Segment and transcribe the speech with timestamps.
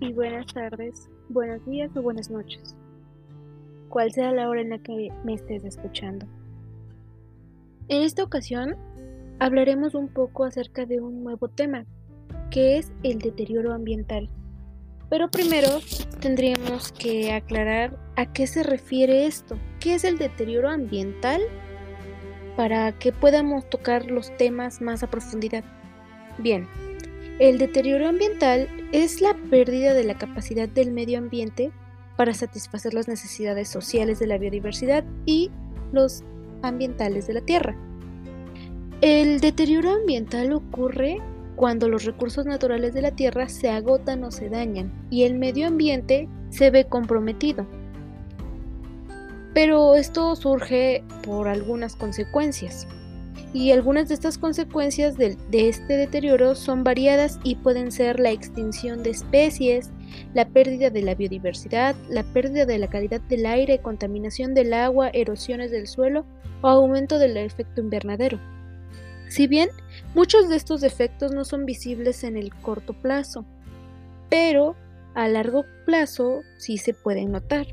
[0.00, 2.74] y buenas tardes, buenos días o buenas noches,
[3.88, 6.26] cual sea la hora en la que me estés escuchando.
[7.86, 8.74] En esta ocasión
[9.38, 11.84] hablaremos un poco acerca de un nuevo tema,
[12.50, 14.28] que es el deterioro ambiental.
[15.10, 15.68] Pero primero
[16.20, 21.40] tendríamos que aclarar a qué se refiere esto, qué es el deterioro ambiental,
[22.56, 25.62] para que podamos tocar los temas más a profundidad.
[26.38, 26.66] Bien,
[27.38, 31.70] el deterioro ambiental es la pérdida de la capacidad del medio ambiente
[32.16, 35.50] para satisfacer las necesidades sociales de la biodiversidad y
[35.92, 36.24] los
[36.62, 37.76] ambientales de la Tierra.
[39.02, 41.18] El deterioro ambiental ocurre
[41.56, 45.66] cuando los recursos naturales de la Tierra se agotan o se dañan y el medio
[45.66, 47.66] ambiente se ve comprometido.
[49.52, 52.86] Pero esto surge por algunas consecuencias
[53.56, 59.02] y algunas de estas consecuencias de, este deterioro son variadas y pueden ser la extinción
[59.02, 59.92] de especies,
[60.34, 65.08] la pérdida de la biodiversidad, la pérdida de la calidad del aire, contaminación del agua,
[65.08, 66.26] erosiones del suelo
[66.60, 68.38] o aumento del efecto invernadero.
[69.30, 69.70] Si bien
[70.14, 73.46] muchos de estos efectos no son visibles en el corto plazo,
[74.28, 74.76] pero
[75.14, 77.68] a largo plazo sí se pueden notar.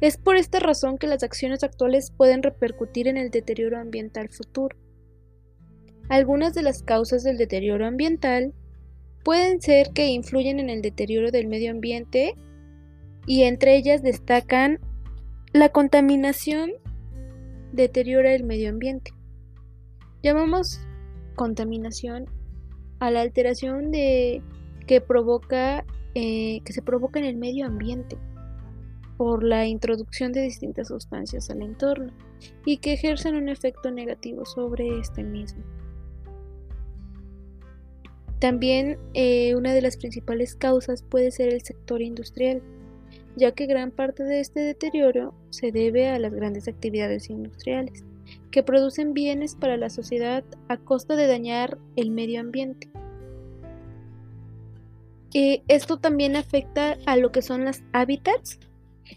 [0.00, 4.76] Es por esta razón que las acciones actuales pueden repercutir en el deterioro ambiental futuro.
[6.10, 8.52] Algunas de las causas del deterioro ambiental
[9.22, 12.34] pueden ser que influyen en el deterioro del medio ambiente
[13.28, 14.80] y entre ellas destacan
[15.52, 16.72] la contaminación
[17.72, 19.12] deteriora el medio ambiente.
[20.20, 20.80] Llamamos
[21.36, 22.26] contaminación
[22.98, 24.42] a la alteración de
[24.88, 25.84] que provoca
[26.16, 28.18] eh, que se provoca en el medio ambiente
[29.16, 32.12] por la introducción de distintas sustancias al entorno
[32.66, 35.62] y que ejercen un efecto negativo sobre este mismo.
[38.40, 42.62] También eh, una de las principales causas puede ser el sector industrial,
[43.36, 48.02] ya que gran parte de este deterioro se debe a las grandes actividades industriales,
[48.50, 52.88] que producen bienes para la sociedad a costa de dañar el medio ambiente.
[55.34, 58.58] Y esto también afecta a lo que son las hábitats.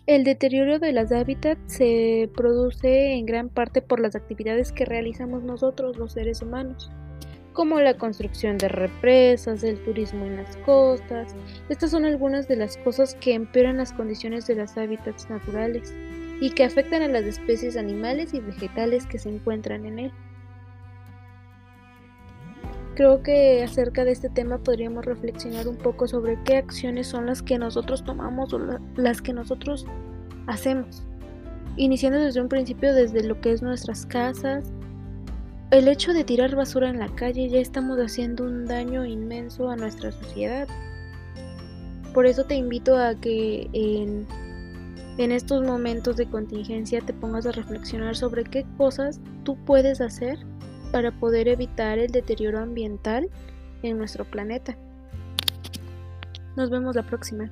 [0.06, 5.44] El deterioro de las hábitats se produce en gran parte por las actividades que realizamos
[5.44, 6.92] nosotros, los seres humanos
[7.54, 11.36] como la construcción de represas, el turismo en las costas.
[11.70, 15.94] Estas son algunas de las cosas que empeoran las condiciones de los hábitats naturales
[16.42, 20.12] y que afectan a las especies animales y vegetales que se encuentran en él.
[22.96, 27.42] Creo que acerca de este tema podríamos reflexionar un poco sobre qué acciones son las
[27.42, 28.60] que nosotros tomamos o
[28.96, 29.88] las que nosotros
[30.46, 31.04] hacemos,
[31.76, 34.72] iniciando desde un principio desde lo que es nuestras casas,
[35.74, 39.76] el hecho de tirar basura en la calle ya estamos haciendo un daño inmenso a
[39.76, 40.68] nuestra sociedad.
[42.14, 44.28] Por eso te invito a que en,
[45.32, 50.38] estos momentos de contingencia te pongas a reflexionar sobre qué cosas tú puedes hacer
[50.92, 53.28] para poder evitar el deterioro ambiental
[53.82, 54.78] en nuestro planeta.
[56.56, 57.50] Nos vemos la próxima.